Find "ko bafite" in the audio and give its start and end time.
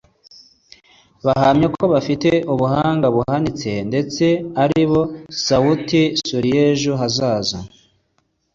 1.75-2.29